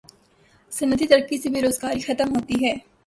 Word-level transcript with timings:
صنعتی 0.71 1.05
ترقی 1.07 1.37
سے 1.41 1.49
بے 1.49 1.61
روزگاری 1.61 2.01
ختم 2.07 2.35
ہوتی 2.35 2.55
ہے 2.65 2.73